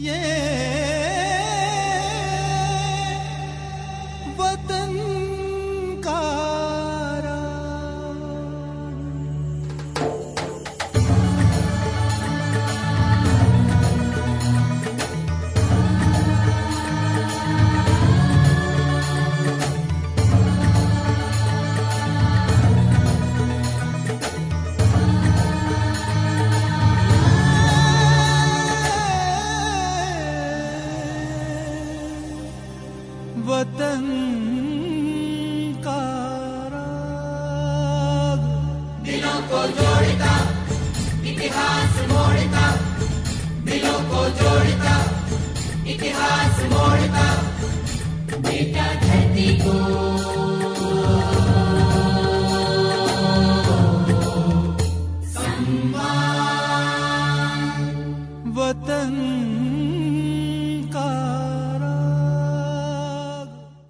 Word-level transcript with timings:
Yeah. 0.00 0.37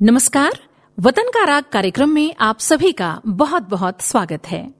नमस्कार। 0.09 0.61
वतन 1.01 1.23
का 1.23 1.45
राग 1.45 1.65
कार्यक्रम 1.73 2.09
में 2.09 2.35
आप 2.41 2.59
सभी 2.59 2.93
का 2.93 3.21
बहुत 3.27 3.63
बहुत 3.63 4.01
स्वागत 4.01 4.47
है। 4.47 4.75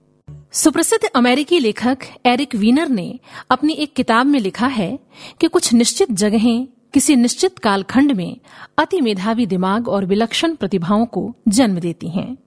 सुप्रसिद्ध 0.53 1.09
अमेरिकी 1.17 1.59
लेखक 1.59 1.99
एरिक 2.27 2.55
वीनर 2.55 2.89
ने 2.89 3.21
अपनी 3.51 3.73
एक 3.73 3.95
किताब 3.95 4.27
में 4.27 4.41
लिखा 4.41 4.67
है 4.67 4.99
कि 5.41 5.49
कुछ 5.49 5.73
निश्चित 5.73 6.13
जगहें 6.13 6.69
किसी 6.95 7.17
निश्चित 7.17 7.59
कालखंड 7.59 8.13
में 8.13 8.41
अति 8.79 9.01
मेधावी 9.01 9.47
दिमाग 9.47 9.89
और 9.89 10.05
विलक्षण 10.05 10.55
प्रतिभाओं 10.55 11.07
को 11.07 11.35
जन्म 11.49 11.81
देती 11.81 12.09
हैं। 12.09 12.39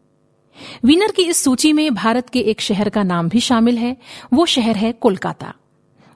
वीनर 0.84 1.12
की 1.12 1.22
इस 1.22 1.44
सूची 1.44 1.74
में 1.74 1.94
भारत 1.94 2.30
के 2.30 2.40
एक 2.40 2.62
शहर 2.62 2.90
का 2.90 3.04
नाम 3.04 3.30
भी 3.30 3.40
शामिल 3.40 3.78
है। 3.78 3.98
वो 4.34 4.46
शहर 4.46 4.76
है 4.76 4.92
कोलकाता 4.92 5.54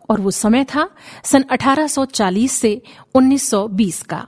और 0.10 0.22
वो 0.22 0.32
समय 0.32 0.64
था 0.64 0.90
सन 1.24 1.42
1840 1.42 2.52
से 2.52 2.82
1920 3.16 4.02
का। 4.02 4.28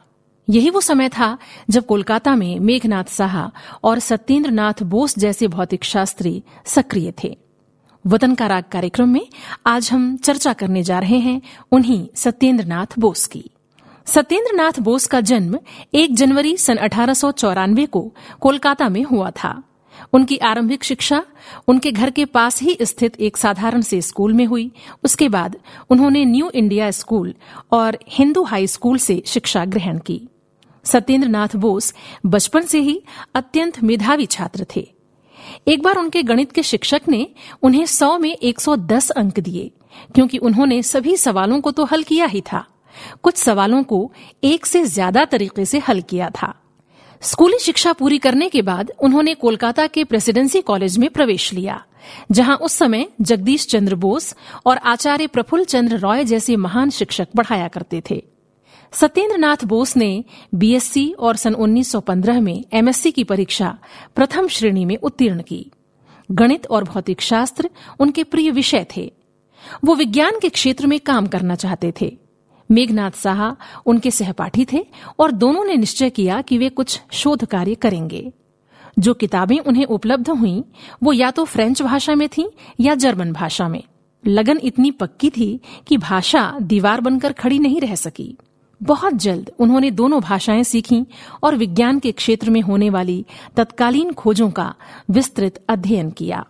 यही 0.50 0.70
वो 0.70 0.82
समय 0.82 1.10
था 1.10 1.38
जब 1.70 1.86
कोलकाता 1.86 2.36
में 2.36 2.60
मेघनाथ 2.60 3.04
साहा 3.04 3.52
और 3.84 4.00
सत्येंद्र 4.00 4.52
नाथ 4.52 4.84
बोस 4.84 5.20
जैसे 5.20 5.48
भौतिक 5.48 5.84
शास्त्री 5.84 6.44
सक्रिय 6.66 7.14
थे। 7.24 7.38
वतन 8.06 8.36
का 8.36 8.48
राग 8.48 8.64
कार्यक्रम 8.72 9.10
में 9.10 9.28
आज 9.66 9.92
हम 9.92 10.18
चर्चा 10.18 10.54
करने 10.54 10.84
जा 10.84 11.00
रहे 11.00 11.18
हैं 11.18 11.42
उन्हीं 11.72 12.08
सत्येंद्र 12.16 12.66
नाथ 12.66 13.00
बोस 13.00 13.26
की। 13.28 13.44
सत्येंद्र 14.06 14.56
नाथ 14.56 14.80
बोस 14.80 15.08
का 15.08 15.22
जन्म 15.22 15.60
1 15.94 16.16
जनवरी 16.16 16.58
सन 16.58 16.78
अठारह 16.78 17.14
सौ 17.14 17.32
चौरानवे 17.32 17.86
को 17.86 18.14
कोलकाता 18.42 18.90
में 18.90 19.04
हुआ 19.04 19.32
था। 19.32 19.64
उनकी 20.14 20.38
आरंभिक 20.38 20.84
शिक्षा 20.84 21.24
उनके 21.68 21.92
घर 21.92 22.10
के 22.10 22.26
पास 22.26 22.62
ही 22.62 22.78
स्थित 22.82 23.20
एक 23.20 23.38
साधारण 23.38 23.82
से 23.82 24.02
स्कूल 24.02 24.34
में 24.34 24.46
हुई। 24.46 24.72
उसके 25.04 25.30
बाद 25.30 25.58
उन्होंने 25.90 26.26
न्यू 26.26 26.50
इंडिया 26.50 26.92
स्कूल 26.92 27.34
और 27.72 27.98
हिंदू 28.10 28.44
हाई 28.44 28.68
स्कूल 28.68 28.98
से 28.98 29.22
शिक्षा 29.26 29.66
ग्रहण 29.66 29.98
की। 29.98 30.28
सत्येंद्र 30.86 31.28
नाथ 31.28 31.56
बोस 31.56 31.94
बचपन 32.26 32.66
से 32.66 32.80
ही 32.80 33.02
अत्यंत 33.36 33.82
मेधावी 33.84 34.26
छात्र 34.28 34.66
थे। 34.76 34.88
एक 35.68 35.82
बार 35.84 35.98
उनके 35.98 36.24
गणित 36.24 36.52
के 36.52 36.64
शिक्षक 36.64 37.02
ने 37.08 37.28
उन्हें 37.64 37.86
सौ 37.86 38.18
में 38.18 38.34
110 38.34 39.10
अंक 39.12 39.40
दिए, 39.40 39.72
क्योंकि 40.16 40.38
उन्होंने 40.40 40.82
सभी 40.84 41.18
सवालों 41.18 41.60
को 41.62 41.72
तो 41.72 41.86
हल 41.86 42.04
किया 42.04 42.26
ही 42.26 42.42
था। 42.44 42.66
कुछ 43.24 43.38
सवालों 43.38 43.84
को 43.84 44.12
एक 44.44 44.66
से 44.66 44.84
ज़्यादा 44.86 45.26
तरीके 45.26 45.66
से 45.66 45.80
हल 45.80 46.02
किया 46.02 46.30
था। 46.32 46.54
स्कूली 47.22 47.60
शिक्षा 47.60 47.92
पूरी 47.94 48.18
करने 48.18 48.48
के 48.50 48.62
बाद 48.62 48.92
उन्होंने 49.00 49.34
कोलकाता 49.36 49.86
के 49.88 50.04
प्रेसिडेंसी 50.04 50.62
कॉलेज 50.62 50.98
में 50.98 51.10
प्रवेश 51.10 51.52
लिया, 51.54 51.82
जहाँ 52.32 52.56
उस 52.58 52.74
समय 52.74 53.08
जगदीश 53.22 53.66
चंद्र 53.68 53.96
बोस 53.96 54.34
और 54.66 54.78
आचार्य 54.78 55.28
प्रफुल्ल 55.28 55.66
चंद्र 55.66 55.98
रॉय 55.98 56.24
जैसे 56.26 56.56
महान 56.58 56.90
शिक्षक 56.90 57.28
पढ़ाया 57.38 57.68
करते 57.68 58.02
थे। 58.10 58.24
सत्येंद्र 58.92 59.38
नाथ 59.38 59.66
बोस 59.66 59.98
ने 59.98 60.24
बीएससी 60.56 61.12
और 61.12 61.36
सन 61.36 61.54
1915 61.54 62.42
में 62.42 62.66
एमएससी 62.74 63.12
की 63.12 63.24
परीक्षा 63.24 63.78
प्रथम 64.16 64.48
श्रेणी 64.48 64.86
में 64.86 64.98
उत्तीर्ण 64.98 65.42
की। 65.42 65.72
गणित 66.32 66.68
और 66.68 66.84
भौतिक 66.84 67.22
शास्त्र 67.22 67.70
उनके 68.00 68.24
प्रिय 68.24 68.52
विषय 68.52 68.86
थे। 68.98 69.14
वो 69.84 69.96
विज्ञान 69.96 70.34
के 70.42 70.50
क्षेत्र 70.50 70.88
में 70.88 71.00
काम 71.00 71.28
करना 71.28 71.56
चाहते 71.56 71.94
थे। 72.02 72.18
मेघनाथ 72.72 73.12
साहा 73.12 73.56
उनके 73.86 74.12
सहपाठी 74.12 74.66
थे 74.74 74.86
और 75.20 75.32
दोनों 75.32 75.66
ने 75.66 75.76
निश्चय 75.76 76.10
किया 76.10 76.42
कि 76.42 76.58
वे 76.58 76.70
कुछ 76.70 77.02
शोध 77.12 77.46
कार्य 77.46 77.76
करेंगे। 77.76 78.32
जो 79.00 79.14
किताबें 79.14 79.60
उन्हें 79.60 79.86
उपलब्ध 79.86 80.30
हुईं, 80.30 80.62
वो 81.04 81.14
या 81.14 81.32
तो 81.32 81.46
फ्रेंच 81.46 81.82
भाषा 81.82 82.16
में 82.16 82.30
थीं 82.30 82.48
या 82.80 82.96
जर्मन 82.96 83.34
भाषा 83.34 83.68
में। 83.68 83.84
लगन 84.28 84.60
इतनी 84.64 84.92
पक्की 84.92 85.30
थी 85.30 85.60
कि 85.88 85.98
भाषा 85.98 86.58
दीवार 86.62 87.02
बनकर 87.02 87.34
खड़ी 87.34 87.60
नहीं 87.60 87.82
रह 87.82 87.96
सकी। 87.96 88.38
बहुत 88.82 89.14
जल्द 89.14 89.52
उन्होंने 89.60 89.92
दोनों 89.92 90.20
भाषाएँ 90.22 90.64
सीखी 90.64 91.06
और 91.44 91.56
विज्ञान 91.56 92.00
के 92.00 92.12
क्षेत्र 92.12 92.50
में 92.50 92.62
होने 92.62 92.90
वाली 92.90 93.26
तत्कालीन 93.56 94.12
खोजों 94.14 94.50
का 94.52 94.74
विस्तृत 95.10 95.64
अध्ययन 95.70 96.12
किया। 96.12 96.46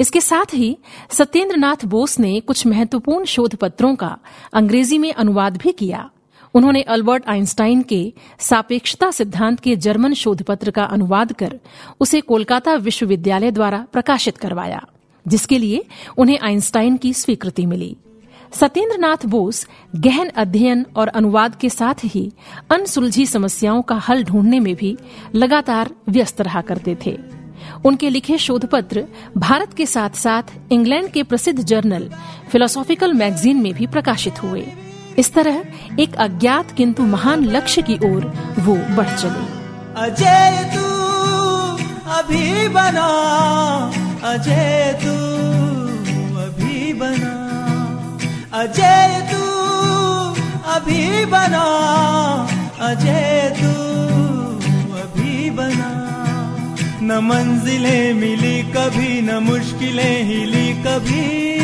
इसके 0.00 0.20
साथ 0.20 0.54
ही 0.54 0.76
सत्येंद्र 1.10 1.56
नाथ 1.56 1.84
बोस 1.84 2.18
ने 2.18 2.40
कुछ 2.40 2.66
महत्वपूर्ण 2.66 3.24
शोध 3.24 3.54
पत्रों 3.54 3.94
का 3.96 4.16
अंग्रेज़ी 4.52 4.98
में 4.98 5.12
अनुवाद 5.12 5.56
भी 5.56 5.72
किया। 5.72 6.10
उन्होंने 6.54 6.82
अल्बर्ट 6.82 7.28
आइंस्टाइन 7.28 7.82
के 7.82 8.12
सापेक्षता 8.38 9.10
सिद्धांत 9.10 9.60
के 9.60 9.76
जर्मन 9.76 10.14
शोध 10.14 10.42
पत्र 10.42 10.70
का 10.70 10.84
अनुवाद 10.84 11.32
कर 11.32 11.58
उसे 12.00 12.20
कोलकाता 12.20 12.74
विश्वविद्यालय 12.74 13.50
द्वारा 13.50 13.86
प्रकाशित 13.92 14.36
करवाया, 14.36 14.86
जिसके 15.26 15.58
लिए 15.58 15.84
उन्हें 16.18 16.38
आइंस्टाइन 16.38 16.96
की 16.96 17.12
स्वीकृति 17.14 17.66
मिली। 17.66 17.96
सत्येंद्र 18.54 18.96
नाथ 18.98 19.26
बोस 19.26 19.66
गहन 19.96 20.28
अध्ययन 20.36 20.84
और 20.96 21.08
अनुवाद 21.08 21.54
के 21.54 21.68
साथ 21.68 21.94
ही 22.04 22.32
अनसुलझी 22.70 23.26
समस्याओं 23.26 23.82
का 23.82 23.94
हल 24.08 24.22
ढूँढने 24.24 24.60
में 24.60 24.74
भी 24.74 24.96
लगातार 25.34 25.90
व्यस्त 26.08 26.40
रहा 26.40 26.60
करते 26.60 26.96
थे। 27.06 27.16
उनके 27.84 28.10
लिखे 28.10 28.38
शोध 28.38 28.66
पत्र 28.66 29.04
भारत 29.36 29.74
के 29.74 29.86
साथ 29.86 30.16
साथ 30.16 30.42
इंग्लैंड 30.72 31.08
के 31.10 31.22
प्रसिद्ध 31.22 31.60
जर्नल, 31.62 32.10
फिलोसॉफिकल 32.52 33.12
मैगजीन 33.12 33.62
में 33.62 33.72
भी 33.74 33.86
प्रकाशित 33.86 34.42
हुए। 34.42 34.66
इस 35.18 35.32
तरह 35.34 35.62
एक 36.00 36.14
अज्ञात 36.14 36.70
किंतु 36.70 37.02
महान 37.02 37.44
लक्ष्य 37.44 37.82
की 37.82 37.94
ओर 37.94 38.32
वो 38.58 38.74
बढ़ 38.96 39.14
चले। 39.16 39.44
अजय 40.00 40.70
तू 40.74 40.86
अभी 42.12 42.68
बना, 42.68 43.08
अजय 44.24 45.00
तू 45.02 45.14
अभी 46.40 46.92
बना। 46.92 47.33
अजय 48.54 49.28
तू 49.32 49.44
अभी 50.72 51.24
बना, 51.24 51.62
अजय 52.80 53.56
तू 53.56 53.72
अभी 54.96 55.50
बना। 55.50 55.88
न 57.02 57.18
मंजिलें 57.18 58.14
मिली 58.14 58.62
कभी, 58.62 59.22
न 59.22 59.34
मुश्किलें 59.34 60.24
हिली 60.24 60.72
कभी। 60.82 61.54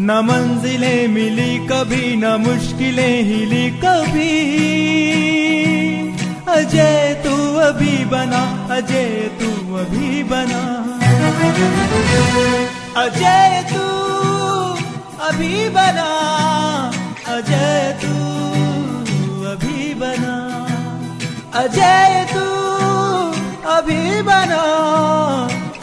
न 0.00 0.20
मंजिलें 0.24 1.08
मिली 1.08 1.58
कभी, 1.66 2.16
न 2.16 2.26
मुश्किलें 2.26 3.22
हिली 3.22 3.70
कभी। 3.70 4.32
अजय 6.48 7.22
तू 7.26 7.56
अभी 7.56 8.04
बना, 8.04 8.68
अजय 8.74 9.30
तू 9.40 9.74
अभी 9.74 10.22
बना। 10.22 10.82
अजय 13.00 13.62
तू 13.70 13.86
अभी 15.26 15.68
बना, 15.68 16.06
अजय 17.34 17.82
तू 18.02 18.14
अभी 19.50 19.94
बना, 19.94 20.36
अजय 21.60 22.24
तू 22.32 22.46
अभी 23.76 24.22
बना, 24.22 24.62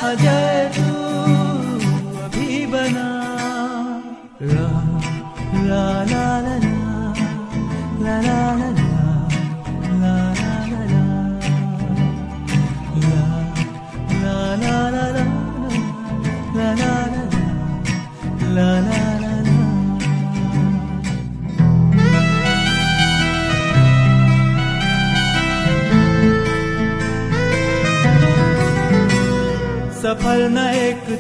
अजय 0.10 0.71
तू 0.77 0.89
अभी 2.25 2.65
बना। 2.74 3.07
रा 5.69 5.88
ला 6.12 6.23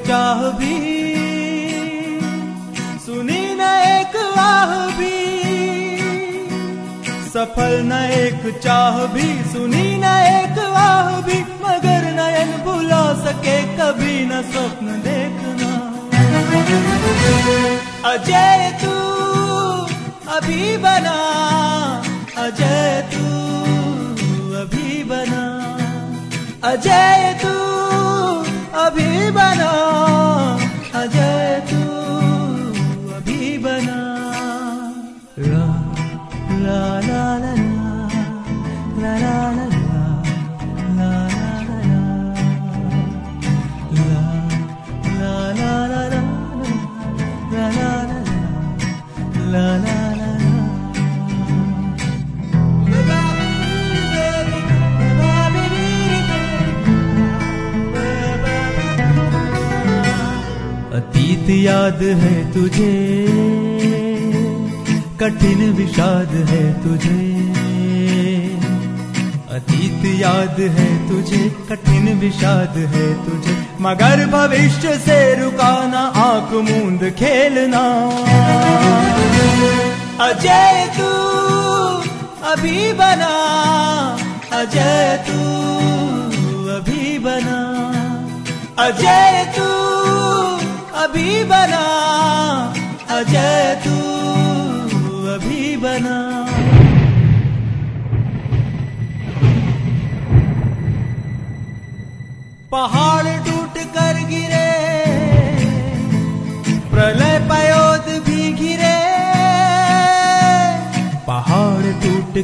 चाह 0.07 0.49
भी। 0.49 0.77
सुनी 3.05 3.55
न 3.55 3.61
एक 3.61 4.15
आह 4.37 4.87
भी। 4.97 5.19
सफल 7.29 7.81
न 7.83 7.91
एक 7.91 8.59
चाह 8.63 9.05
भी। 9.05 9.53
सुनी 9.53 9.97
न 9.97 10.03
एक 10.03 10.59
आह 10.59 11.21
भी। 11.21 11.39
मगर 11.39 12.03
नयन 12.11 12.63
भुला 12.63 13.13
सके 13.13 13.63
कभी 13.63 14.25
न 14.25 14.41
स्वप्न 14.41 14.85
देखना। 14.85 15.73
अजय 18.09 18.79
तू 18.83 18.91
अभी 20.31 20.77
बना। 20.77 21.17
अजय 22.37 23.09
तू 23.13 23.25
अभी 24.55 25.03
बना। 25.03 25.43
अजय 26.63 27.39
तू 27.43 27.72
तुझे। 62.53 63.27
कठिन 65.19 65.73
विषाद 65.73 66.27
है 66.27 66.73
तुझे। 66.83 67.43
अतीत 69.55 70.21
याद 70.21 70.55
है 70.59 71.09
तुझे, 71.09 71.55
कठिन 71.69 72.19
विषाद 72.19 72.77
है 72.77 73.25
तुझे। 73.25 73.57
मगर 73.81 74.25
भविष्य 74.25 74.97
से 74.97 75.43
रुकाना, 75.43 75.99
आँख 75.99 76.53
मूंद 76.53 77.15
खेलना। 77.19 77.83
अजय 80.25 80.91
तू 80.97 81.09
अभी 82.47 82.93
बना, 82.93 83.33
अजय 84.53 85.23
तू 85.27 85.39
अभी 86.67 87.19
बना। 87.19 87.59
अजय 88.83 89.53
तू 89.57 89.82
अभी 91.13 91.43
बना 91.45 91.81
अजय 93.15 93.81
तू 93.83 93.97
अभी 95.33 95.75
बना। 95.77 96.15
पहाड़ 102.71 103.27
टूट 103.45 103.77
कर 103.97 104.23
गिरे 104.29 104.82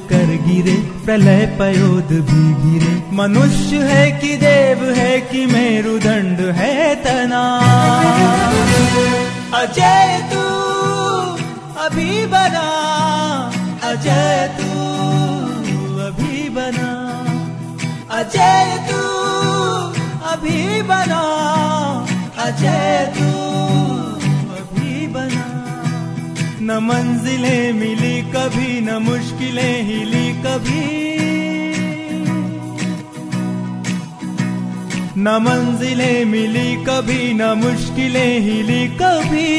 कर 0.09 0.29
गिरे, 0.45 0.75
प्रलय 1.05 1.45
पयोद 1.59 2.11
भी 2.29 2.43
गिरे। 2.61 2.91
मनुष्य 3.15 3.77
है 3.83 4.05
कि 4.11 4.35
देव 4.37 4.83
है 4.93 5.19
कि 5.21 5.45
मेरुदंड 5.45 6.39
है 6.55 6.95
तना। 6.95 7.43
अजय 9.53 10.09
तू 10.31 10.43
अभी 11.85 12.25
बना, 12.27 12.67
अजय 13.83 14.49
तू 14.57 14.69
अभी 16.07 16.49
बना। 16.49 16.91
अजय 18.11 18.77
तू 18.89 19.01
अभी 20.29 20.81
बना, 20.81 21.23
अजय 22.39 23.13
तू 23.17 23.28
न 26.69 26.71
मंजिलें 26.71 27.73
मिली 27.73 28.21
कभी, 28.21 28.81
न 28.81 28.89
मुश्किलें 28.97 29.83
हिली 29.83 30.33
कभी। 30.33 31.19
न 35.17 35.37
मंजिलें 35.41 36.25
मिली 36.25 36.75
कभी, 36.75 37.33
न 37.33 37.41
मुश्किलें 37.41 38.39
हिली 38.39 38.87
कभी। 38.87 39.49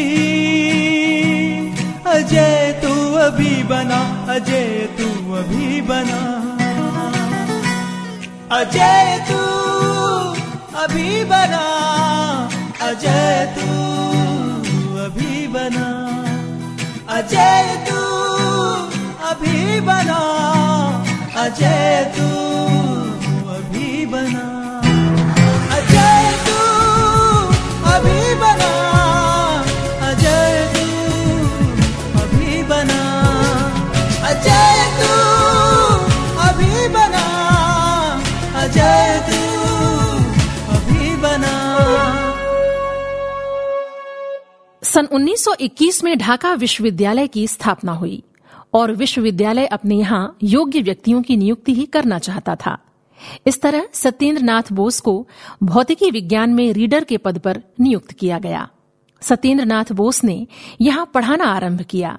अजय 2.07 2.81
तू 2.85 3.15
अभी 3.15 3.63
बना, 3.63 4.27
अजय 4.33 4.89
तू 4.99 5.35
अभी 5.35 5.81
बना। 5.81 6.21
अजय 8.57 9.27
तू 9.31 9.39
अभी 10.79 11.25
बना, 11.25 11.65
अजय 12.83 13.55
तू 13.59 13.69
अभी 14.99 15.47
बना। 15.47 16.20
अजय 17.17 17.69
तू 17.87 18.01
अभी 19.31 19.81
बना 19.89 20.21
अजय 21.45 22.05
तू 22.17 22.29
सन 44.95 45.07
1921 45.07 46.05
में 46.05 46.19
ढाका 46.19 46.53
विश्वविद्यालय 46.55 47.27
की 47.27 47.47
स्थापना 47.49 47.93
हुई 47.93 48.23
और 48.75 48.93
विश्वविद्यालय 48.93 49.67
अपने 49.67 49.95
यहाँ 49.95 50.37
योग्य 50.43 50.81
व्यक्तियों 50.81 51.23
की 51.23 51.37
नियुक्ति 51.37 51.75
ही 51.75 51.85
करना 51.87 52.19
चाहता 52.19 52.57
था। 52.57 52.79
इस 53.47 53.61
तरह 53.61 53.89
सत्येंद्र 53.93 54.43
नाथ 54.43 54.73
बोस 54.73 55.01
को 55.01 55.29
भौतिकी 55.63 56.11
विज्ञान 56.11 56.51
में 56.51 56.73
रीडर 56.73 57.05
के 57.05 57.17
पद 57.17 57.39
पर 57.39 57.63
नियुक्त 57.81 58.13
किया 58.13 58.39
गया। 58.39 58.69
सत्येंद्र 59.23 59.65
नाथ 59.65 59.93
बोस 59.93 60.25
ने 60.25 60.47
यहाँ 60.81 61.11
पढ़ाना 61.15 61.45
आरंभ 61.45 61.83
किया। 61.83 62.19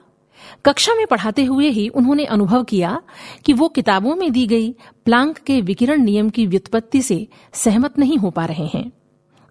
कक्षा 0.65 0.95
में 0.95 1.05
पढ़ाते 1.07 1.43
हुए 1.43 1.69
ही 1.69 1.87
उन्होंने 1.87 2.25
अनुभव 2.25 2.63
किया 2.63 3.01
कि 3.45 3.53
वो 3.53 3.67
किताबों 3.67 4.15
में 4.15 4.31
दी 4.31 4.47
गई 4.47 4.75
प्लांक 5.05 5.37
के 5.37 5.61
विकिरण 5.61 6.03
नियम 6.03 6.29
की 6.29 6.45
व्युत्पत्ति 6.45 7.01
से 7.01 7.27
सहमत 7.53 7.99
नहीं 7.99 8.17
हो 8.17 8.29
पा 8.29 8.45
रहे 8.45 8.65
हैं। 8.65 8.91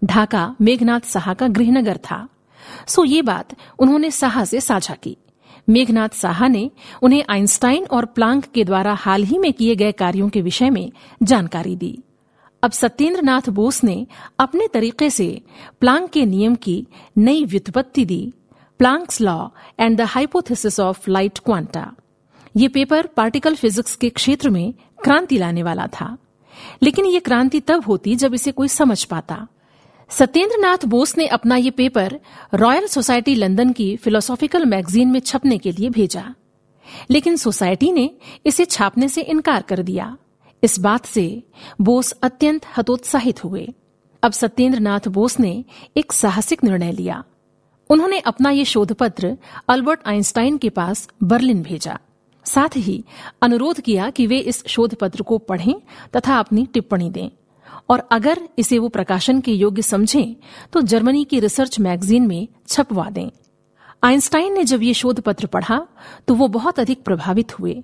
ढाका 0.03 0.55
मेघनाथ 0.61 0.99
साहा 0.99 1.33
का 1.33 1.47
गृहनगर 1.47 1.97
था। 1.97 2.27
सो 2.87 3.05
ये 3.05 3.21
बात 3.21 3.55
उन्होंने 3.79 4.11
साहा 4.11 4.45
से 4.45 4.61
साझा 4.61 4.93
की। 4.93 5.17
मेघनाथ 5.69 6.09
साहा 6.09 6.47
ने 6.47 6.71
उन्हें 7.01 7.23
आइंस्टाइन 7.29 7.85
और 7.85 8.05
प्लांक 8.05 8.45
के 8.45 8.63
द्वारा 8.63 8.93
हाल 8.93 9.23
ही 9.23 9.37
में 9.37 9.53
किए 9.53 9.75
गए 9.75 9.91
कार्यों 9.91 10.29
के 10.29 10.41
विषय 10.41 10.69
में 10.69 10.91
जानकारी 11.23 11.75
दी। 11.75 11.99
अब 12.63 12.71
सत्येंद्र 12.71 13.21
नाथ 13.21 13.49
बोस 13.49 13.83
ने 13.83 14.07
अपने 14.39 14.67
तरीके 14.73 15.09
से 15.09 15.41
प्लांक 15.79 16.09
के 16.09 16.25
नियम 16.25 16.55
की 16.55 16.87
नई 17.17 17.45
व्युत्पत्ति 17.45 18.05
दी, 18.05 18.33
Planck's 18.79 19.21
law 19.21 19.47
and 19.79 19.97
the 19.97 20.01
hypothesis 20.01 20.79
of 20.79 21.09
light 21.09 21.39
quanta. 21.39 21.93
ये 22.57 22.67
पेपर 22.67 23.07
पार्टिकल 23.07 23.55
फिजिक्स 23.55 23.95
के 23.95 24.09
क्षेत्र 24.09 24.49
में 24.49 24.73
क्रांति 25.03 25.37
लाने 25.37 25.63
वाला 25.63 25.87
था। 25.87 26.17
लेकिन 26.83 27.05
ये 27.05 27.19
क्रांति 27.19 27.59
तब 27.59 27.85
होती 27.85 28.15
जब 28.15 28.33
इसे 28.33 28.51
कोई 28.51 28.67
समझ 28.67 29.03
पाता। 29.03 29.47
सत्येंद्र 30.11 30.57
नाथ 30.57 30.85
बोस 30.85 31.17
ने 31.17 31.27
अपना 31.27 31.55
ये 31.55 31.69
पेपर 31.69 32.19
रॉयल 32.53 32.87
सोसाइटी 32.87 33.35
लंदन 33.35 33.71
की 33.71 33.97
फिलोसॉफिकल 33.97 34.65
मैगजीन 34.65 35.07
में 35.07 35.19
छपने 35.19 35.57
के 35.57 35.71
लिए 35.71 35.89
भेजा। 35.89 36.35
लेकिन 37.11 37.35
सोसाइटी 37.35 37.91
ने 37.91 38.11
इसे 38.45 38.65
छापने 38.65 39.09
से 39.09 39.21
इनकार 39.21 39.61
कर 39.61 39.83
दिया। 39.83 40.17
इस 40.63 40.79
बात 40.79 41.05
से 41.05 41.43
बोस 41.81 42.11
अत्यंत 42.11 42.61
हतोत्साहित 42.77 43.43
हुए। 43.43 43.73
अब 44.23 44.31
सत्येंद्र 44.31 44.79
नाथ 44.79 45.07
बोस 45.07 45.39
ने 45.39 45.65
एक 45.97 46.11
साहसिक 46.11 46.63
निर्णय 46.63 46.91
लिया। 46.91 47.23
उन्होंने 47.89 48.19
अपना 48.19 48.49
ये 48.49 48.65
शोध 48.65 48.93
पत्र 48.93 49.37
अल्बर्ट 49.69 49.99
आइंस्टाइन 50.05 50.57
के 50.57 50.69
पास 50.69 51.09
बर्लिन 51.23 51.61
भेजा। 51.61 51.99
साथ 52.45 52.69
ही 52.77 53.03
अनुरोध 53.41 53.81
किया 53.81 54.09
कि 54.09 54.27
वे 54.27 54.37
इस 54.37 54.63
शोध 54.67 54.95
पत्र 54.95 55.21
को 55.21 55.37
पढ़ें 55.37 55.75
तथा 56.15 56.39
अपनी 56.39 56.65
टिप्पणी 56.65 57.09
दें। 57.09 57.29
और 57.89 58.07
अगर 58.11 58.41
इसे 58.59 58.79
वो 58.79 58.89
प्रकाशन 58.89 59.39
के 59.41 59.51
योग्य 59.51 59.81
समझें 59.81 60.35
तो 60.73 60.81
जर्मनी 60.81 61.23
की 61.25 61.39
रिसर्च 61.39 61.79
मैगजीन 61.79 62.27
में 62.27 62.47
छपवा 62.67 63.09
दें। 63.09 63.29
आइंस्टाइन 64.03 64.53
ने 64.53 64.63
जब 64.63 64.83
ये 64.83 64.93
शोध 64.93 65.19
पत्र 65.21 65.47
पढ़ा 65.47 65.79
तो 66.27 66.35
वो 66.35 66.47
बहुत 66.47 66.79
अधिक 66.79 67.03
प्रभावित 67.03 67.59
हुए। 67.59 67.81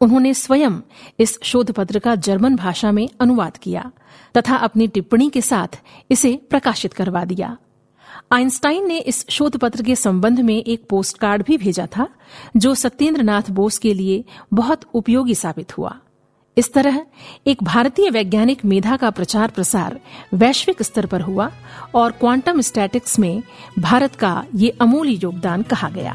उन्होंने 0.00 0.32
स्वयं 0.34 0.80
इस 1.18 1.38
शोध 1.42 1.70
पत्र 1.72 1.98
का 1.98 2.14
जर्मन 2.14 2.56
भाषा 2.56 2.90
में 2.92 3.08
अनुवाद 3.20 3.56
किया, 3.56 3.90
तथा 4.34 4.56
अपनी 4.56 4.88
टिप्पणी 4.88 5.28
के 5.30 5.40
साथ 5.40 5.80
इसे 6.10 6.36
प्रकाशित 6.50 6.92
करवा 6.92 7.24
दिया। 7.24 7.56
आइंस्टाइन 8.32 8.86
ने 8.88 8.98
इस 8.98 9.24
शोध 9.30 9.56
पत्र 9.56 9.82
के 9.82 9.96
संबंध 9.96 10.40
में 10.40 10.56
एक 10.56 10.86
पोस्ट 10.88 11.18
कार्ड 11.18 11.42
भी 11.42 11.56
भेजा 11.58 11.86
था, 11.86 12.08
जो 12.56 12.74
सत्येंद्रनाथ 12.74 13.50
बोस 13.50 13.78
के 13.78 13.94
लिए 13.94 14.24
बहुत 14.52 14.80
उपयोगी 14.94 15.34
साबित 15.34 15.78
हुआ। 15.78 15.98
इस 16.56 16.72
तरह 16.72 17.00
एक 17.46 17.62
भारतीय 17.62 18.10
वैज्ञानिक 18.10 18.64
मेधा 18.64 18.96
का 18.96 19.10
प्रचार 19.10 19.50
प्रसार 19.50 20.00
वैश्विक 20.34 20.82
स्तर 20.82 21.06
पर 21.06 21.20
हुआ 21.20 21.50
और 21.94 22.12
क्वांटम 22.12 22.60
स्टैटिक्स 22.60 23.18
में 23.18 23.42
भारत 23.78 24.14
का 24.14 24.44
ये 24.54 24.70
अमूल्य 24.80 25.18
योगदान 25.22 25.62
कहा 25.62 25.88
गया। 25.88 26.14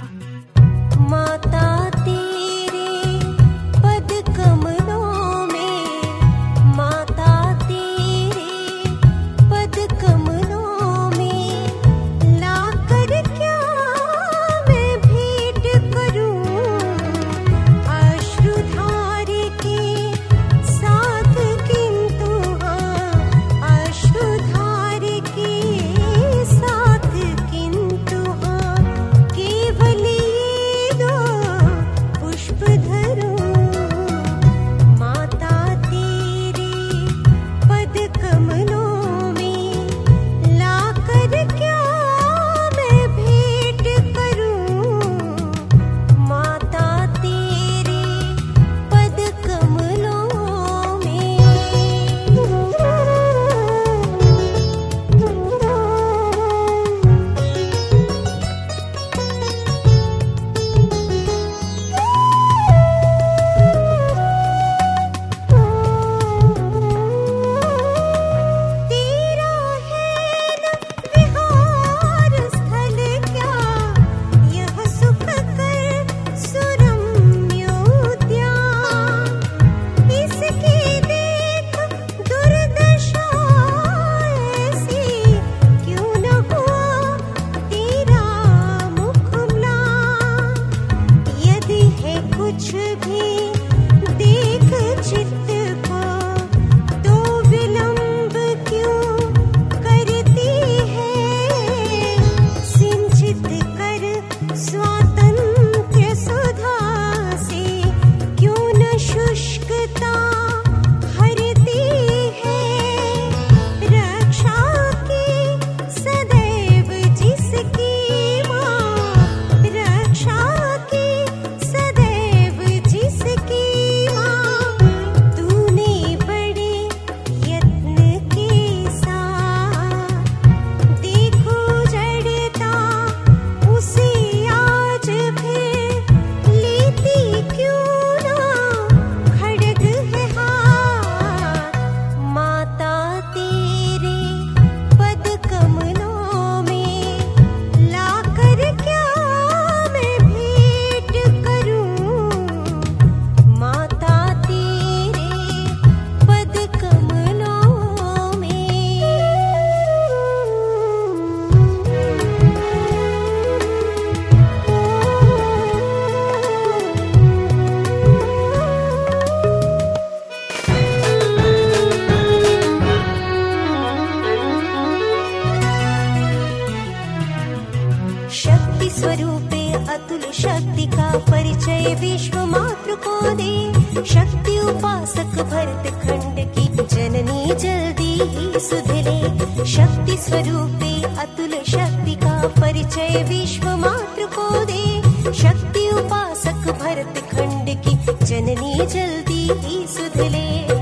शक्ति 195.34 195.88
उपासक 195.90 196.68
भरत 196.80 197.18
खंड 197.32 197.68
की 197.86 197.96
जननी 198.26 198.86
जल्दी 198.94 199.42
ही 199.64 199.86
सुधले 199.88 200.79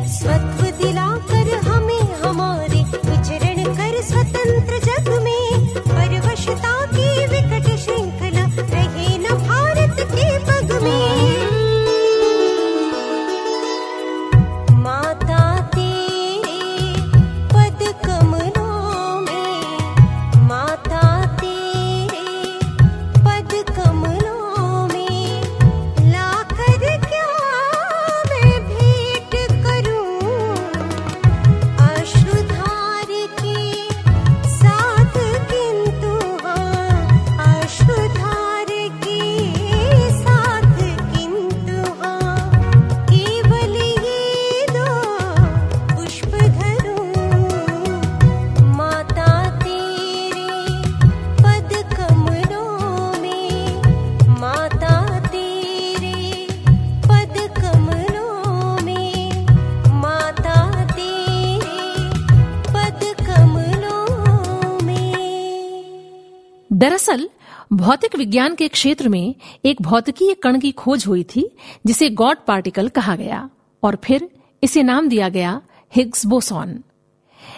भौतिक 67.88 68.16
विज्ञान 68.16 68.56
के 68.56 68.68
क्षेत्र 68.68 69.10
में 69.10 69.36
एक 69.66 69.82
भौतिकीय 69.82 70.34
कण 70.34 70.60
की 70.60 70.72
खोज 70.72 71.06
हुई 71.08 71.24
थी, 71.24 71.58
जिसे 71.86 72.10
गॉड 72.10 72.38
पार्टिकल 72.48 72.90
कहा 72.90 73.16
गया, 73.16 73.50
और 73.84 73.98
फिर 74.04 74.30
इसे 74.64 74.84
नाम 74.84 75.08
दिया 75.10 75.30
गया 75.30 75.62
हिग्स 75.96 76.26
बोसॉन। 76.26 76.84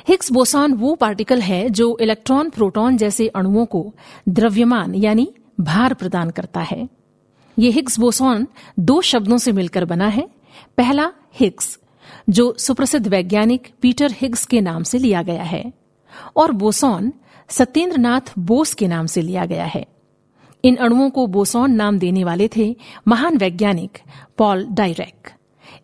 हिग्स 0.08 0.32
बोसॉन 0.32 0.74
वो 0.74 0.96
पार्टिकल 0.96 1.42
है 1.42 1.70
जो 1.70 1.98
इलेक्ट्रॉन 2.02 2.50
प्रोटॉन 2.50 2.98
जैसे 2.98 3.28
अणुओं 3.28 3.66
को 3.66 3.94
द्रव्यमान 4.30 4.96
यानी 4.96 5.28
भार 5.60 5.94
प्रदान 5.94 6.30
करता 6.30 6.62
है। 6.62 6.90
ये 7.60 7.70
हिग्स 7.70 8.00
बोसॉन 8.00 8.48
दो 8.80 9.02
शब्दों 9.02 9.38
से 9.38 9.52
मिलकर 9.52 9.86
बना 9.86 10.08
है। 10.08 10.30
पहला, 10.78 11.12
हिग्स, 11.34 11.80
जो 12.30 12.54
सुप्रसिद्ध 12.60 13.08
वैज्ञानिक 13.08 13.74
पीटर 13.82 14.12
हिग्स 14.12 14.46
के 14.46 14.62
नाम 14.62 14.84
से 14.84 14.98
लिया 14.98 15.22
गया 15.22 15.44
है, 15.44 15.74
और 16.36 16.52
बोसॉन 16.52 17.14
सत्येंद्रनाथ 17.50 18.34
बोस 18.40 18.74
के 18.74 18.88
नाम 18.88 19.06
से 19.06 19.22
लिया 19.22 19.46
गया 19.46 19.66
है। 19.66 19.88
इन 20.64 20.76
अणुओं 20.76 21.10
को 21.10 21.28
बोसॉन 21.28 21.72
नाम 21.72 22.00
देने 22.00 22.24
वाले 22.24 22.50
थे 22.58 22.76
महान 23.08 23.38
वैज्ञानिक 23.38 23.98
पॉल 24.38 24.68
डायरेक। 24.72 25.30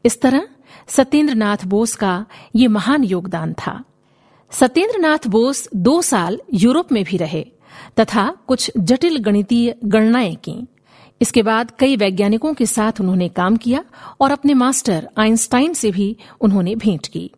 इस 0.05 0.21
तरह 0.21 0.47
सत्येंद्रनाथ 0.87 1.57
बोस 1.65 1.95
का 1.95 2.25
ये 2.55 2.67
महान 2.67 3.03
योगदान 3.03 3.53
था। 3.53 3.83
सत्येंद्रनाथ 4.51 5.27
बोस 5.27 5.69
दो 5.75 6.01
साल 6.01 6.39
यूरोप 6.53 6.91
में 6.91 7.03
भी 7.03 7.17
रहे 7.17 7.45
तथा 7.99 8.37
कुछ 8.47 8.71
जटिल 8.77 9.17
गणितीय 9.17 9.75
गणनाएँ 9.85 10.35
की। 10.35 10.67
इसके 11.21 11.43
बाद 11.43 11.71
कई 11.79 11.95
वैज्ञानिकों 11.95 12.53
के 12.53 12.65
साथ 12.65 13.01
उन्होंने 13.01 13.29
काम 13.29 13.55
किया 13.55 13.83
और 14.21 14.31
अपने 14.31 14.53
मास्टर 14.53 15.09
आइंस्टाइन 15.17 15.73
से 15.73 15.91
भी 15.91 16.17
उन्होंने 16.41 16.75
भेंट 16.75 17.07
की। 17.07 17.31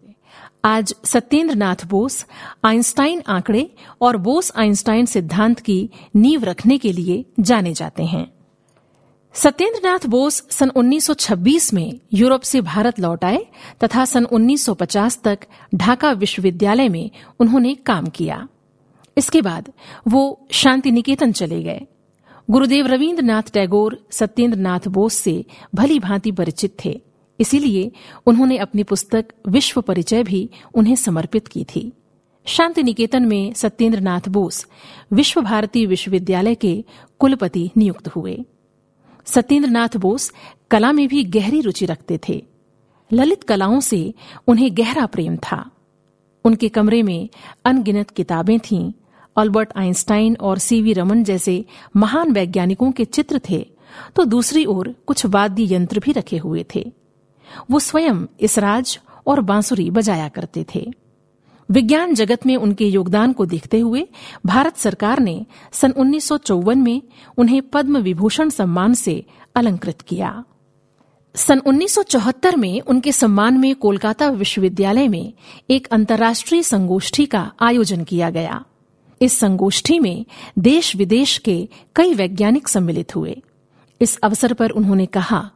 आज 0.68 0.96
सत्येंद्रनाथ 1.06 1.76
बोस 1.86 2.26
आइंस्टाइन 2.64 3.22
आंकड़े 3.28 3.76
और 4.02 4.18
बोस 4.18 4.52
आइंस्टाइन 4.56 5.06
सिद्धांत 5.06 5.60
की 5.60 5.90
नींव 6.16 6.44
रखने 6.44 6.78
के 6.78 6.92
लिए 6.92 7.26
जाने 7.40 7.74
जाते 7.74 8.04
हैं। 8.04 8.32
सत्येंद्रनाथ 9.34 10.08
बोस 10.08 10.48
सन 10.52 10.70
1926 10.70 11.74
में 11.74 12.00
यूरोप 12.14 12.42
से 12.42 12.62
भारत 12.62 13.00
लौट 13.00 13.26
आए 13.26 13.46
तथा 13.84 14.06
सन 14.06 14.26
1950 14.26 15.24
तक 15.24 15.40
ढाका 15.76 16.12
विश्वविद्यालय 16.12 16.90
में 16.90 17.12
उन्होंने 17.40 17.76
काम 17.76 18.08
किया। 18.08 18.48
इसके 19.18 19.42
बाद 19.42 19.72
वो 20.08 20.48
शांति 20.52 20.92
निकेतन 20.92 21.32
चले 21.32 21.64
गए। 21.64 21.82
गुरुदेव 22.50 22.88
रविन्द्रनाथ 22.88 23.44
टैगोर 23.54 24.08
सत्येंद्रनाथ 24.12 24.88
बोस 24.88 25.14
से 25.14 25.46
भली 25.76 26.00
भांति 26.00 26.32
परिचित 26.32 26.78
थे। 26.86 27.02
इसीलिए 27.40 27.92
उन्होंने 28.26 28.58
अपनी 28.58 28.84
पुस्तक 28.84 29.26
विश्व 29.48 29.82
परिचय 29.82 30.24
भी 30.24 30.50
उन्हें 30.74 30.96
समर्पित 30.96 31.48
की 31.48 31.64
थी। 31.64 31.94
शांति 32.46 32.84
निकेतन 32.84 33.24
में 33.24 33.54
सत्येंद्रनाथ 33.54 34.30
बोस 34.30 34.68
विश्व 35.14 35.42
भारती 35.42 35.86
विश्वविद्यालय 35.86 36.56
के 36.56 36.84
कुलपति 37.20 37.70
नियुक्त 37.78 38.08
हुए। 38.08 38.46
सत्येंद्रनाथ 39.26 39.98
बोस 39.98 40.34
कला 40.72 40.92
में 40.92 41.08
भी 41.08 41.24
गहरी 41.24 41.62
रुचि 41.62 41.86
रखते 41.86 42.20
थे। 42.30 42.46
ललित 43.14 43.44
कलाओं 43.44 43.80
से 43.80 44.14
उन्हें 44.48 44.78
गहरा 44.78 45.06
प्रेम 45.06 45.38
था। 45.38 45.72
उनके 46.46 46.70
कमरे 46.70 47.04
में 47.04 47.30
अनगिनत 47.66 48.10
किताबें 48.10 48.60
थीं। 48.60 48.92
अल्बर्ट 49.38 49.70
आइंस्टाइन 49.76 50.38
और 50.42 50.58
सीवी 50.58 50.94
रमन 50.94 51.24
जैसे 51.24 51.66
महान 51.96 52.32
वैज्ञानिकों 52.32 52.92
के 52.92 53.06
चित्र 53.06 53.42
थे। 53.50 53.68
तो 54.16 54.26
दूसरी 54.26 54.66
ओर 54.66 54.96
कुछ 55.08 55.26
वाद्य 55.26 55.76
यंत्र 55.76 56.00
भी 56.00 56.12
रखे 56.12 56.38
हुए 56.38 56.66
थे। 56.76 56.92
वो 57.72 57.80
स्वयं 57.80 58.26
इसराज 58.40 59.00
और 59.28 59.42
बांसुरी 59.42 59.90
बजाया 59.90 60.28
करते 60.28 60.66
थे। 60.76 60.92
विज्ञान 61.72 62.14
जगत 62.14 62.46
में 62.46 62.56
उनके 62.56 62.86
योगदान 62.86 63.34
को 63.34 63.46
देखते 63.46 63.80
हुए 63.80 64.08
भारत 64.46 64.78
सरकार 64.78 65.20
ने 65.20 65.46
सन 65.72 65.92
उन्नीस 65.92 66.28
सौ 66.28 66.38
चौवन 66.38 66.78
में 66.78 67.02
उन्हें 67.38 67.62
पद्म 67.62 67.98
विभूषण 67.98 68.50
सम्मान 68.50 68.94
से 68.94 69.26
अलंकृत 69.56 70.02
किया। 70.02 70.44
सन 71.36 71.60
1974 71.60 72.56
में 72.56 72.82
उनके 72.82 73.12
सम्मान 73.12 73.58
में 73.58 73.76
कोलकाता 73.76 74.30
विश्वविद्यालय 74.30 75.08
में 75.08 75.34
एक 75.70 75.88
अंतर्राष्ट्रीय 75.88 76.64
संगोष्ठी 76.64 77.26
का 77.26 77.52
आयोजन 77.62 78.04
किया 78.04 78.30
गया। 78.30 78.66
इस 79.22 79.40
संगोष्ठी 79.40 80.00
में 80.00 80.26
देश 80.60 80.96
विदेश 80.96 81.38
के 81.38 81.70
कई 81.96 82.14
वैज्ञानिक 82.14 82.68
सम्मिलित 82.68 83.16
हुए। 83.16 83.42
इस 84.02 84.18
अवसर 84.18 84.54
पर 84.54 84.70
उन्होंने 84.70 85.06
कहा 85.06 85.52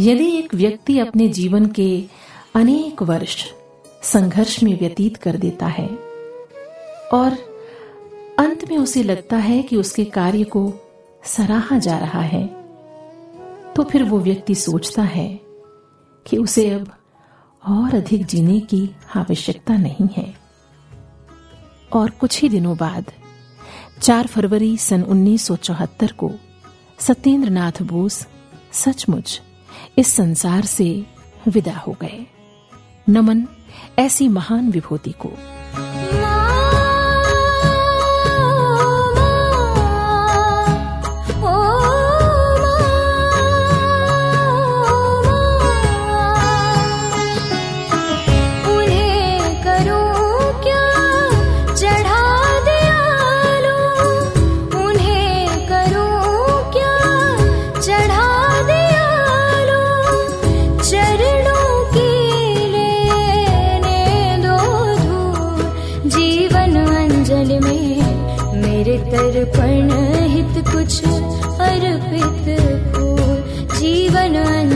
यदि 0.00 0.38
एक 0.38 0.54
व्यक्ति 0.54 0.98
अपने 0.98 1.28
जीवन 1.28 1.66
के 1.66 2.04
अनेक 2.54 3.02
वर्ष 3.02 3.46
संघर्ष 4.02 4.62
में 4.62 4.78
व्यतीत 4.78 5.16
कर 5.16 5.36
देता 5.36 5.66
है 5.66 5.88
और 7.12 7.32
अंत 8.38 8.70
में 8.70 8.78
उसे 8.78 9.02
लगता 9.02 9.36
है 9.36 9.62
कि 9.62 9.76
उसके 9.76 10.04
कार्य 10.04 10.44
को 10.44 10.74
सराहा 11.24 11.78
जा 11.78 11.98
रहा 11.98 12.20
है 12.20 12.46
तो 13.76 13.82
फिर 13.82 14.02
वो 14.02 14.18
व्यक्ति 14.18 14.54
सोचता 14.54 15.02
है 15.02 15.40
कि 16.26 16.36
उसे 16.36 16.70
अब 16.70 16.92
और 17.68 17.94
अधिक 17.94 18.26
जीने 18.26 18.60
की 18.60 18.90
आवश्यकता 19.16 19.76
नहीं 19.76 20.08
है। 20.16 20.34
और 21.92 22.10
कुछ 22.10 22.42
ही 22.42 22.48
दिनों 22.48 22.76
बाद 22.76 23.12
4 24.02 24.26
फरवरी 24.26 24.76
सन 24.76 25.02
1974 25.02 26.12
को 26.12 26.30
सत्येंद्र 26.98 27.50
नाथ 27.50 27.82
बोस 27.82 28.26
सचमुच 28.72 29.42
इस 29.98 30.12
संसार 30.16 30.62
से 30.62 31.06
विदा 31.48 31.76
हो 31.76 31.96
गए। 32.02 32.26
नमन 33.08 33.48
ऐसी 33.98 34.28
महान 34.28 34.70
विभूति 34.70 35.10
को। 35.10 35.32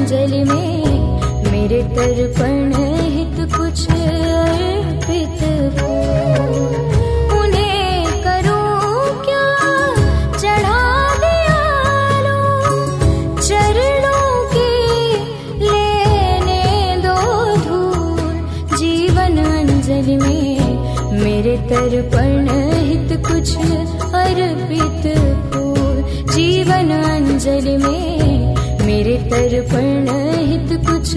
अंजलि 0.04 0.42
में 0.44 1.52
मेरे 1.52 1.82
तर्पण 1.96 2.72
हित 3.12 3.36
कुछ 3.52 3.86
अर्पित 3.90 5.38
करूँ 8.24 9.22
क्या? 9.24 9.46
चढ़ा 10.36 10.82
चरणों 13.38 14.28
की 14.52 14.74
लेने 15.62 16.96
दो 17.06 17.16
धूल। 17.64 18.36
जीवन 18.76 19.38
अंजलि 19.44 20.16
में 20.16 20.52
मेरे 21.22 21.56
तर्पण 21.72 22.48
हित 22.90 23.16
कुछ 23.30 23.56
अर्पित 24.20 25.16
फूल 25.54 25.96
जीवन 26.34 26.90
अंजलि 26.90 27.76
में 27.76 28.23
मेरे 29.34 29.60
तर्पण 29.60 30.06
हित 30.48 30.72
कुछ 30.86 31.14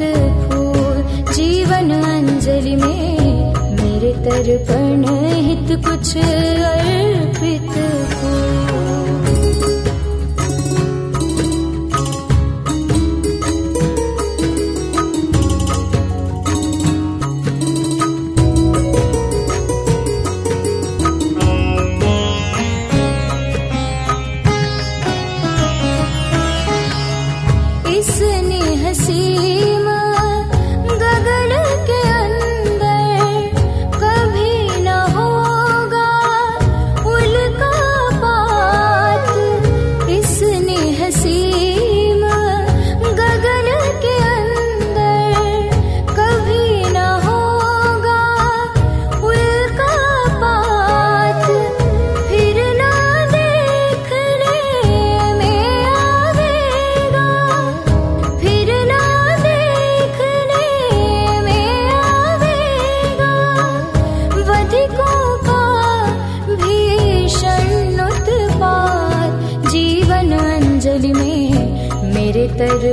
फूल। 0.00 1.02
जीवन 1.32 1.90
अंजलि 1.90 2.76
में 2.76 3.20
मेरे 3.80 4.12
तर्पण 4.12 5.04
हित 5.34 5.84
कुछ 5.84 6.16
अर्पित 6.16 7.89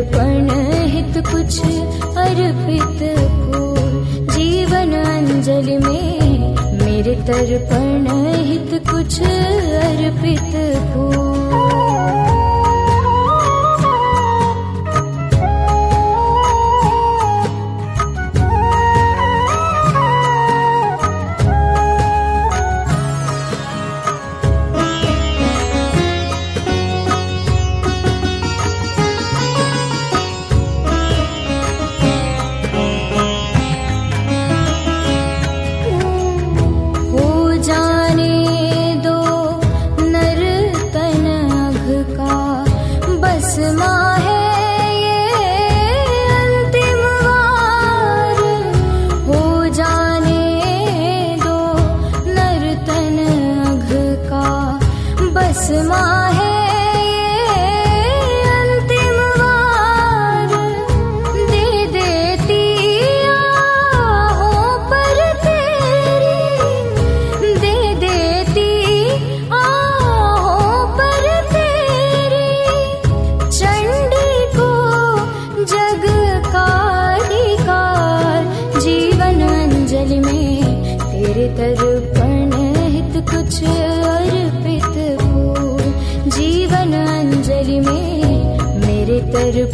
अर्पण 0.07 0.49
हित 0.89 1.17
कुछ 1.27 1.59
अर्पित 2.17 2.99
को 3.51 3.65
अंजलि 4.95 5.77
में 5.77 6.55
मेरे 6.85 7.15
तर्पण 7.27 8.07
हित 8.45 8.71
कुछ 8.89 9.19
अर्पित 9.21 10.51
को 10.93 12.36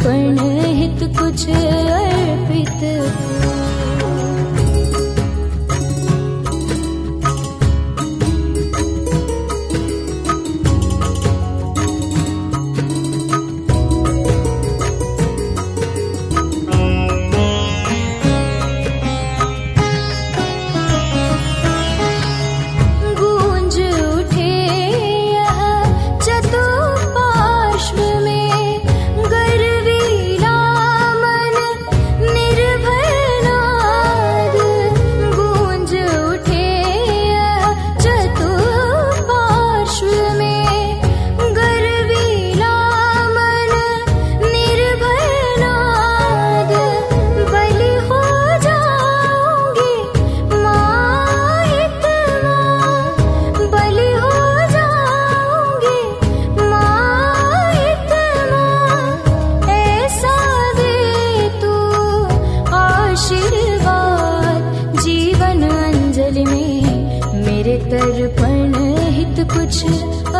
पण 0.04 0.53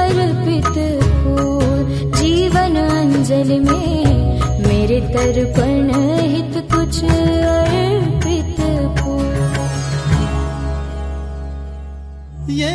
समर्पित 0.05 0.77
फूल 1.21 2.11
जीवन 2.13 2.77
अंजलि 2.77 3.59
में 3.59 4.41
मेरे 4.67 5.01
तर्पण 5.15 5.91
हित 6.21 6.57
कुछ 6.73 6.99
अर्पित 7.05 8.61
फूल 8.99 9.33
ये 12.51 12.75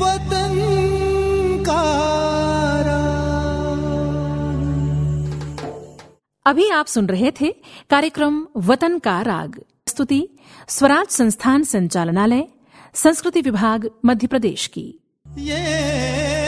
वतन 0.00 0.56
का 1.68 1.82
अभी 6.46 6.68
आप 6.70 6.86
सुन 6.86 7.06
रहे 7.06 7.30
थे 7.40 7.54
कार्यक्रम 7.90 8.46
वतन 8.70 8.98
का 8.98 9.20
राग। 9.22 9.60
प्रस्तुति 9.84 10.20
स्वराज 10.68 11.06
संस्थान 11.10 11.62
संचालनालय 11.64 12.44
संस्कृति 12.94 13.40
विभाग 13.40 13.90
मध्य 14.04 14.26
प्रदेश 14.26 14.66
की। 14.66 15.00
ये 15.38 16.41